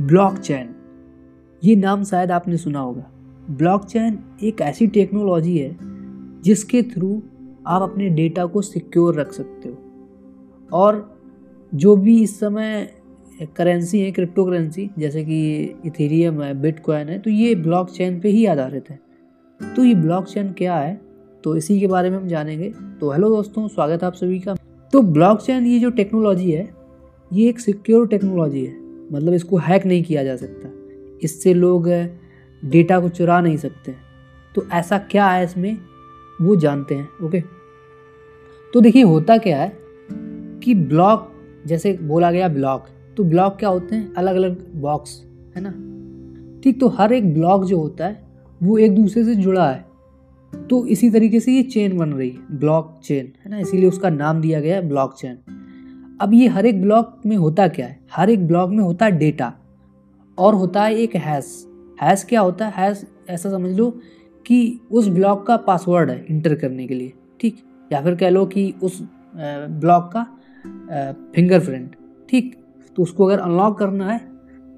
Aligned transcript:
Blockchain. 0.00 0.68
ये 1.64 1.76
नाम 1.76 2.04
शायद 2.04 2.30
आपने 2.30 2.56
सुना 2.56 2.80
होगा। 2.80 3.10
ब्लॉकचेन 3.50 4.18
एक 4.42 4.60
ऐसी 4.60 4.86
टेक्नोलॉजी 4.86 5.58
है 5.58 5.76
जिसके 6.42 6.82
थ्रू 6.82 7.22
आप 7.66 7.82
अपने 7.82 8.08
डेटा 8.08 8.46
को 8.46 8.62
सिक्योर 8.62 9.14
रख 9.14 9.32
सकते 9.32 9.68
हो। 9.68 9.78
और 10.72 11.18
जो 11.74 11.96
भी 11.96 12.22
इस 12.22 12.40
समय 12.40 12.92
करेंसी 13.56 14.00
है 14.00 14.12
क्रिप्टो 14.12 14.44
करेंसी 14.44 14.90
जैसे 14.98 15.24
कि 15.24 15.62
इथेरियम 15.86 16.42
है, 16.42 16.60
बिटकॉइन 16.62 17.08
है 17.08 17.18
तो 17.18 17.30
ये 17.30 17.54
ब्लॉकचेन 17.54 18.20
पे 18.20 18.28
ही 18.28 18.46
आधारित 18.46 18.90
है। 18.90 19.00
तो 19.76 19.84
ये 19.84 19.94
ब्लॉकचेन 19.94 20.52
क्या 20.52 20.76
है? 20.76 21.00
तो 21.44 21.56
इसी 21.56 21.80
के 21.80 21.86
बारे 21.86 22.10
में 22.10 22.16
हम 22.16 22.28
जानेंगे। 22.28 22.72
तो 23.00 23.12
हेलो 23.12 23.28
दोस्तों, 23.28 23.68
स्वागत 23.68 24.02
है 24.02 24.06
आप 24.06 24.14
सभी 24.14 24.40
का। 24.40 24.54
तो 24.92 25.02
ब्लॉकचेन 25.02 25.66
ये 25.66 25.78
जो 25.78 25.90
टेक्नोलॉजी 25.90 26.50
है, 26.50 26.74
ये 27.32 27.48
एक 27.48 27.60
सिक्योर 27.60 28.08
टेक्नोलॉजी 28.08 28.64
है। 28.64 28.85
मतलब 29.12 29.32
इसको 29.34 29.58
हैक 29.58 29.86
नहीं 29.86 30.02
किया 30.04 30.24
जा 30.24 30.36
सकता। 30.36 30.68
इससे 31.22 31.54
लोग 31.54 31.88
डेटा 32.62 32.98
को 33.00 33.08
चुरा 33.08 33.40
नहीं 33.40 33.56
सकते। 33.56 33.94
तो 34.54 34.66
ऐसा 34.72 34.98
क्या 35.10 35.26
है 35.26 35.44
इसमें? 35.44 35.76
वो 36.40 36.56
जानते 36.56 36.94
हैं 36.94 37.08
ओके 37.24 37.40
तो 38.72 38.80
देखिए, 38.80 39.02
होता 39.02 39.36
क्या 39.38 39.58
है 39.58 39.72
कि 40.62 40.74
ब्लॉक 40.74 41.32
जैसे 41.66 41.92
बोला 42.02 42.30
गया 42.30 42.48
ब्लॉक 42.48 42.86
तो 43.16 43.24
ब्लॉक 43.24 43.56
क्या 43.58 43.68
होते 43.68 43.94
हैं? 43.94 44.14
अलग 44.14 44.36
अलग 44.36 44.74
बॉक्स 44.74 45.22
है 45.56 45.62
ना? 45.62 45.70
ठीक 46.62 46.80
तो 46.80 46.88
हर 46.88 47.12
एक 47.12 47.32
ब्लॉक 47.34 47.64
जो 47.64 47.78
होता 47.78 48.06
है, 48.06 48.22
वो 48.62 48.78
एक 48.78 48.94
दूसरे 48.94 49.24
से 49.24 49.34
जुड़ा 49.34 49.68
है। 49.70 49.84
तो 50.52 50.84
इसी 50.86 51.10
तरीके 51.10 51.40
से 51.40 51.52
ये 51.52 51.62
चेन 51.62 51.96
बन 51.98 52.12
रही 52.12 52.28
है 52.30 52.58
ब्लॉक 52.58 53.00
चेन 53.04 53.32
है 53.44 53.50
ना? 53.50 53.58
इसीलिए 53.58 53.88
उसका 53.88 54.10
नाम 54.10 54.40
दिया 54.40 54.60
गया 54.60 54.76
है 54.76 54.88
ब्लॉक 54.88 55.14
चेन 55.18 55.38
अब 56.20 56.34
ये 56.34 56.46
हर 56.48 56.66
एक 56.66 56.80
ब्लॉक 56.82 57.20
में 57.26 57.36
होता 57.36 57.66
क्या 57.68 57.86
है? 57.86 57.98
हर 58.12 58.30
एक 58.30 58.46
ब्लॉक 58.46 58.70
में 58.70 58.78
होता 58.78 59.04
है 59.04 59.12
डेटा 59.12 59.52
और 60.38 60.54
होता 60.54 60.82
है 60.82 60.94
एक 60.94 61.16
हैश। 61.16 61.66
हैश 62.02 62.24
क्या 62.24 62.40
होता 62.40 62.66
है? 62.66 62.72
हैश 62.76 63.04
ऐसा 63.30 63.50
समझ 63.50 63.76
लो 63.76 63.90
कि 64.46 64.80
उस 64.90 65.08
ब्लॉक 65.08 65.46
का 65.46 65.56
पासवर्ड 65.56 66.10
है 66.10 66.24
इंटर 66.30 66.54
करने 66.54 66.86
के 66.86 66.94
लिए, 66.94 67.12
ठीक? 67.40 67.62
या 67.92 68.00
फिर 68.02 68.14
कह 68.14 68.30
लो 68.30 68.44
कि 68.46 68.72
उस 68.82 69.02
ब्लॉक 69.36 70.10
का 70.12 70.24
फिंगरप्रिंट, 71.34 71.96
ठीक? 72.28 72.56
तो 72.96 73.02
उसको 73.02 73.24
अगर 73.24 73.38
अनलॉक 73.38 73.78
करना 73.78 74.10
है 74.10 74.20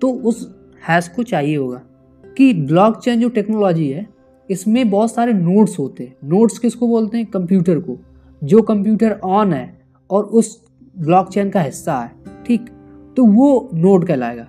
तो 0.00 0.12
उस 0.12 0.54
हैश 0.88 1.08
को 1.08 1.22
चाहिए 1.22 1.56
होगा। 1.56 1.82
कि 2.24 2.52
ब्लॉक 2.54 2.98
चेन 2.98 3.20
जो 3.20 3.28
टेक्नोलॉजी 3.28 3.88
है, 3.90 4.06
इसमें 4.50 4.88
बहुत 4.90 5.12
सारे 5.12 5.32
नोट्स 5.32 5.78
होते 5.78 6.04
हैं। 6.04 6.16
नोट्स 6.24 6.58
किसको 6.58 6.86
बोलते 6.88 7.18
हैं? 7.18 7.26
कंप्यूटर 7.26 7.78
को। 7.78 7.96
जो 8.44 8.62
कंप्यूटर 8.62 9.18
ऑन 9.24 9.52
है 9.52 9.80
और 10.10 10.24
उस 10.24 10.67
ब्लॉक 10.98 11.28
चेन 11.28 11.50
का 11.50 11.60
हिस्सा 11.60 11.98
है, 11.98 12.10
ठीक? 12.46 12.68
तो 13.16 13.24
वो 13.24 13.68
नोड 13.74 14.06
कहलाएगा। 14.06 14.46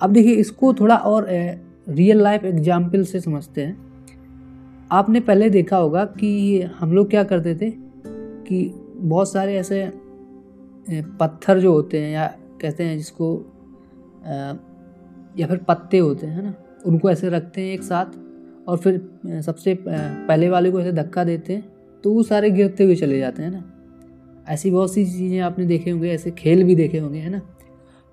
अब 0.00 0.12
देखिए, 0.12 0.34
इसको 0.34 0.72
थोड़ा 0.74 0.96
और 0.96 1.26
रियल 1.88 2.20
लाइफ 2.22 2.44
एग्ज़ाम्पल 2.44 3.04
से 3.04 3.20
समझते 3.20 3.64
हैं। 3.64 3.76
आपने 4.92 5.20
पहले 5.20 5.48
देखा 5.50 5.76
होगा 5.76 6.04
कि 6.04 6.60
हम 6.78 6.92
लोग 6.92 7.10
क्या 7.10 7.24
करते 7.24 7.54
थे 7.54 7.70
कि 8.44 8.70
बहुत 8.96 9.32
सारे 9.32 9.56
ऐसे 9.56 9.90
पत्थर 11.20 11.58
जो 11.58 11.72
होते 11.72 12.00
हैं 12.00 12.12
या 12.12 12.26
कहते 12.60 12.84
हैं 12.84 12.96
जिसको 12.96 13.34
या 15.38 15.46
फिर 15.46 15.58
पत्ते 15.58 15.98
होते 15.98 16.26
हैं 16.26 16.42
ना? 16.42 16.54
उनको 16.86 17.10
ऐसे 17.10 17.28
रखते 17.28 17.60
हैं 17.60 17.72
एक 17.74 17.82
साथ 17.82 18.68
और 18.68 18.76
फिर 18.76 19.40
सबसे 19.42 19.74
पहले 19.80 20.48
वाले 20.48 20.70
को 20.70 20.80
ऐसे 20.80 20.92
धक्का 20.92 21.24
देते 21.24 21.52
हैं 21.52 21.64
तो 22.04 22.12
वो 22.12 22.22
सारे 22.22 22.50
गिरते 22.50 22.84
हुए 22.84 22.94
चले 22.96 23.18
जाते 23.18 23.42
हैं 23.42 23.50
ना? 23.50 23.62
ऐसी 24.48 24.70
बहुत 24.70 24.92
सी 24.94 25.04
चीज़ें 25.06 25.38
आपने 25.40 25.66
देखे 25.66 25.90
होंगे, 25.90 26.10
ऐसे 26.10 26.30
खेल 26.30 26.64
भी 26.64 26.74
देखे 26.74 26.98
होंगे, 26.98 27.18
है 27.18 27.30
ना? 27.30 27.40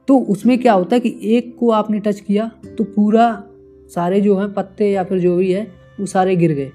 तो 0.08 0.18
उसमें 0.20 0.58
क्या 0.58 0.74
होता 0.74 0.96
है 0.96 1.00
कि 1.00 1.18
एक 1.28 1.56
को 1.58 1.70
आपने 1.72 2.00
टच 2.00 2.20
किया 2.20 2.50
तो 2.78 2.84
पूरा 2.86 3.44
सारे 3.92 4.22
जो 4.22 4.38
हैं 4.38 4.54
पत्ते 4.54 4.90
या 4.92 5.04
फिर 5.04 5.20
जो 5.20 5.36
भी 5.38 5.52
है, 5.52 5.68
वो 6.00 6.06
सारे 6.06 6.36
गिर 6.36 6.54
गए, 6.54 6.72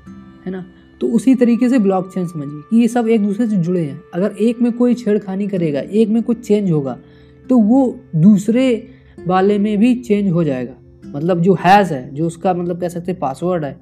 है 0.46 0.50
ना? 0.52 0.64
तो 1.00 1.06
उसी 1.08 1.34
तरीके 1.34 1.68
से 1.68 1.78
ब्लॉक 1.78 2.10
चेन 2.14 2.26
समझिए 2.26 2.60
कि 2.70 2.80
ये 2.80 2.88
सब 2.88 3.08
एक 3.08 3.22
दूसरे 3.22 3.46
से 3.46 3.56
जुड़े 3.56 3.80
हैं। 3.80 4.00
अगर 4.14 4.34
एक 4.40 4.60
में 4.62 4.72
कोई 4.72 4.94
छेड़खानी 4.94 5.46
करेगा, 5.48 5.80
एक 5.80 6.08
में 6.08 6.22
कुछ 6.22 6.40
चेंज 6.40 6.70
होगा 6.70 6.98
तो 7.46 7.58
वो 7.58 7.98
दूसरे 8.16 8.88
वाले 9.26 9.58
में 9.58 9.76
भी 9.78 9.94
चेंज 9.94 10.30
हो 10.30 10.44
जाएगा। 10.44 10.74
मतलब 11.06 11.40
जो 11.40 11.54
हैज़ 11.54 11.92
है, 11.94 12.14
जो 12.14 12.26
उसका 12.26 12.54
मतलब 12.54 12.80
कह 12.80 12.88
सकते 12.88 13.12
हैं 13.12 13.18
पासवर्ड 13.20 13.64
है, 13.64 13.76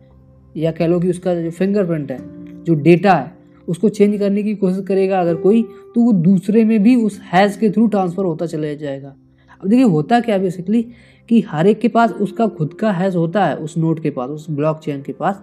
या 0.57 0.71
कह 0.71 0.87
लो 0.87 1.01
कि 1.01 1.11
उसका 1.11 1.35
जो 1.35 1.51
फिंगरप्रिंट 1.51 2.11
है, 2.11 2.19
जो 2.65 2.75
डेटा 2.75 3.15
है 3.15 3.37
उसको 3.69 3.89
चेंज 3.89 4.19
करने 4.19 4.43
की 4.43 4.55
कोशिश 4.55 4.85
करेगा। 4.89 5.21
अगर 5.21 5.35
कोई 5.37 5.63
तो 5.95 6.01
वो 6.01 6.13
दूसरे 6.13 6.65
में 6.65 6.83
भी 6.83 6.95
उस 6.97 7.21
हैज़ 7.33 7.59
के 7.59 7.71
थ्रू 7.71 7.87
ट्रांसफ़र 7.87 8.25
होता 8.25 8.47
चला 8.47 8.73
जाएगा। 8.75 9.15
अब 9.63 9.69
देखिए, 9.69 9.85
होता 9.85 10.21
क्या 10.21 10.39
बेसिकली 10.39 10.83
कि 11.29 11.41
हर 11.41 11.67
एक 11.67 11.79
के 11.81 11.89
पास 11.89 12.13
उसका 12.13 12.47
खुद 12.49 12.75
का 12.75 12.91
हैज़ 12.93 13.17
होता 13.17 13.45
है, 13.47 13.57
उस 13.57 13.77
नोट 13.79 14.03
के 14.03 14.11
पास, 14.11 14.31
उस 14.31 14.47
ब्लॉक 14.51 14.79
चेन 14.79 15.03
के 15.03 15.13
पास। 15.13 15.43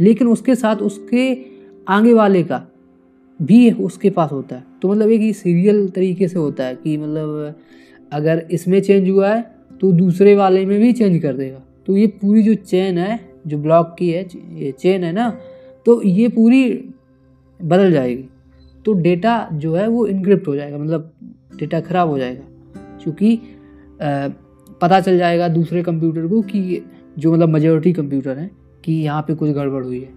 लेकिन 0.00 0.28
उसके 0.28 0.54
साथ 0.54 0.76
उसके 0.78 1.36
आगे 1.88 2.12
वाले 2.12 2.42
का 2.42 2.62
भी 3.40 3.70
उसके 3.70 4.10
पास 4.10 4.32
होता 4.32 4.56
है। 4.56 4.64
तो 4.82 4.88
मतलब 4.88 5.10
एक 5.10 5.34
सीरियल 5.36 5.88
तरीके 5.88 6.28
से 6.28 6.38
होता 6.38 6.64
है 6.64 6.74
कि 6.74 6.96
मतलब 6.96 7.54
अगर 8.12 8.46
इसमें 8.50 8.80
चेंज 8.80 9.08
हुआ 9.10 9.28
है 9.28 9.42
तो 9.80 9.90
दूसरे 9.92 10.34
वाले 10.36 10.64
में 10.66 10.78
भी 10.80 10.92
चेंज 10.92 11.20
कर 11.22 11.34
देगा। 11.34 11.62
तो 11.86 11.96
ये 11.96 12.06
पूरी 12.06 12.42
जो 12.42 12.54
चेन 12.54 12.98
है, 12.98 13.18
जो 13.46 13.58
ब्लॉक 13.58 13.94
की 13.98 14.10
है, 14.10 14.26
ये 14.54 14.72
चेन 14.72 15.04
है 15.04 15.12
ना 15.12 15.28
तो 15.86 16.02
ये 16.02 16.28
पूरी 16.28 16.62
बदल 17.60 17.92
जाएगी। 17.92 18.24
तो 18.84 18.92
डेटा 18.94 19.48
जो 19.54 19.74
है 19.74 19.86
वो 19.88 20.06
इनक्रिप्ट 20.06 20.48
हो 20.48 20.56
जाएगा 20.56 20.78
मतलब 20.78 21.12
डेटा 21.58 21.80
ख़राब 21.80 22.08
हो 22.08 22.18
जाएगा। 22.18 22.42
क्योंकि 23.02 23.38
पता 24.80 25.00
चल 25.00 25.18
जाएगा 25.18 25.48
दूसरे 25.50 25.82
कंप्यूटर 25.82 26.26
को 26.26 26.40
कि 26.42 26.82
जो 27.18 27.32
मतलब 27.32 27.48
मेजोरिटी 27.48 27.92
कंप्यूटर 27.92 28.38
है, 28.38 28.50
कि 28.84 28.92
यहाँ 28.94 29.22
पे 29.22 29.34
कुछ 29.34 29.50
गड़बड़ 29.50 29.82
हुई 29.84 30.00
है। 30.00 30.12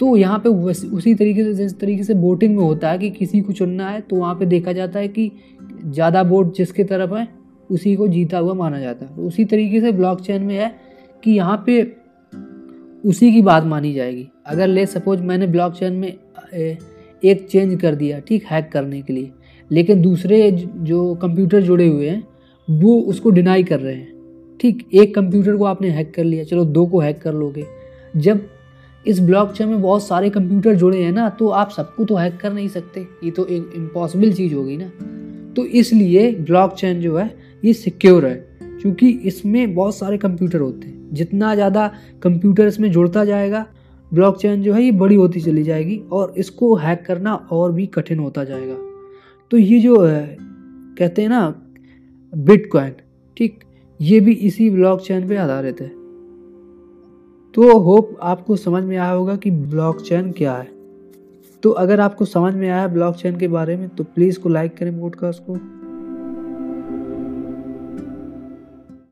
तो 0.00 0.14
यहाँ 0.16 0.38
पे 0.38 0.48
उसी 0.48 1.14
तरीके 1.14 1.44
से, 1.44 1.54
जिस 1.54 1.78
तरीके 1.80 2.02
से 2.02 2.14
वोटिंग 2.16 2.56
में 2.56 2.62
होता 2.62 2.90
है 2.90 2.98
कि 2.98 3.10
किसी 3.10 3.40
को 3.40 3.52
चुनना 3.52 3.88
है 3.88 4.00
तो 4.00 4.16
वहाँ 4.16 4.34
पे 4.34 4.46
देखा 4.46 4.72
जाता 4.72 4.98
है 4.98 5.08
कि 5.08 5.30
ज़्यादा 5.84 6.22
वोट 6.22 6.54
जिसके 6.54 6.84
तरफ़ 6.84 7.14
है, 7.14 7.26
उसी 7.70 7.94
को 7.96 8.08
जीता 8.08 8.38
हुआ 8.38 8.54
माना 8.54 8.78
जाता 8.80 9.06
है। 9.06 9.12
उसी 9.16 9.44
तरीके 9.44 9.80
से 9.80 9.92
ब्लॉक 9.92 10.20
चेन 10.20 10.42
में 10.42 10.56
है 10.56 10.74
कि 11.22 11.30
यहाँ 11.30 11.62
पे 11.66 11.82
उसी 13.04 13.32
की 13.32 13.42
बात 13.42 13.64
मानी 13.64 13.92
जाएगी। 13.94 14.26
अगर 14.46 14.66
ले 14.66 14.84
सपोज़ 14.86 15.20
मैंने 15.22 15.46
ब्लॉक 15.46 15.74
चेन 15.74 15.92
में 15.92 16.08
एक 17.22 17.46
चेंज 17.50 17.80
कर 17.80 17.94
दिया, 17.94 18.18
ठीक 18.18 18.44
हैक 18.44 18.70
करने 18.72 19.00
के 19.02 19.12
लिए, 19.12 19.30
लेकिन 19.70 20.02
दूसरे 20.02 20.50
जो 20.50 21.14
कंप्यूटर 21.14 21.62
जुड़े 21.62 21.86
हुए 21.88 22.08
हैं, 22.08 22.22
वो 22.68 22.98
उसको 23.00 23.30
डिनाई 23.30 23.62
कर 23.64 23.80
रहे 23.80 23.94
हैं। 23.94 24.12
ठीक, 24.60 24.86
एक 24.94 25.14
कंप्यूटर 25.14 25.56
को 25.56 25.64
आपने 25.64 25.90
हैक 25.90 26.12
कर 26.14 26.24
लिया, 26.24 26.44
चलो 26.44 26.64
दो 26.64 26.86
को 26.86 27.00
हैक 27.00 27.20
कर 27.22 27.34
लोगे। 27.34 27.64
जब 28.16 28.40
इस 29.06 29.20
ब्लॉक 29.20 29.52
चेन 29.52 29.68
में 29.68 29.80
बहुत 29.82 30.02
सारे 30.02 30.30
कंप्यूटर 30.30 30.74
जुड़े 30.74 31.02
हैं 31.02 31.12
ना 31.12 31.28
तो 31.28 31.48
आप 31.48 31.70
सबको 31.70 32.04
तो 32.04 32.14
हैक 32.16 32.36
कर 32.36 32.52
नहीं 32.52 32.68
सकते। 32.68 33.06
ये 33.24 33.30
तो 33.30 33.46
एक 33.46 33.72
इम्पॉसिबल 33.76 34.32
चीज़ 34.32 34.54
होगी 34.54 34.76
ना। 34.76 34.90
तो 35.56 35.64
इसलिए 35.64 36.30
ब्लॉक 36.32 36.74
चेन 36.74 37.00
जो 37.00 37.16
है, 37.16 37.30
ये 37.64 37.72
सिक्योर 37.72 38.26
है, 38.26 38.34
क्योंकि 38.62 39.10
इसमें 39.24 39.74
बहुत 39.74 39.96
सारे 39.96 40.18
कंप्यूटर 40.18 40.60
होते 40.60 40.86
हैं। 40.86 40.99
जितना 41.12 41.54
ज़्यादा 41.54 41.86
कंप्यूटर 42.22 42.66
इसमें 42.66 42.90
जुड़ता 42.92 43.24
जाएगा 43.24 43.64
ब्लॉकचेन 44.12 44.62
जो 44.62 44.72
है 44.72 44.82
ये 44.82 44.92
बड़ी 44.92 45.14
होती 45.14 45.40
चली 45.40 45.62
जाएगी 45.62 45.96
और 46.12 46.34
इसको 46.38 46.74
हैक 46.74 47.04
करना 47.06 47.34
और 47.34 47.72
भी 47.72 47.86
कठिन 47.86 48.18
होता 48.18 48.44
जाएगा। 48.44 48.76
तो 49.50 49.56
ये 49.56 49.80
जो 49.80 50.00
है, 50.00 50.36
कहते 50.98 51.22
हैं 51.22 51.28
ना 51.28 51.54
बिटकॉइन 52.32 52.92
ठीक? 53.36 53.58
ये 54.00 54.20
भी 54.20 54.32
इसी 54.32 54.68
ब्लॉकचेन 54.70 55.28
पे 55.28 55.36
आधारित 55.36 55.80
है। 55.80 55.88
तो 57.54 57.78
होप 57.78 58.16
आपको 58.22 58.56
समझ 58.56 58.82
में 58.84 58.96
आया 58.96 59.10
होगा 59.10 59.36
कि 59.36 59.50
ब्लॉकचेन 59.50 60.30
क्या 60.32 60.54
है। 60.54 60.68
तो 61.62 61.70
अगर 61.70 62.00
आपको 62.00 62.24
समझ 62.24 62.54
में 62.54 62.68
आया 62.68 62.86
ब्लॉकचेन 62.88 63.38
के 63.38 63.48
बारे 63.48 63.76
में 63.76 63.88
तो 63.88 64.04
प्लीज़ 64.04 64.38
को 64.40 64.48
लाइक 64.48 64.76
करें 64.76 65.00
पॉडकास्ट 65.00 65.42
को। 65.42 65.58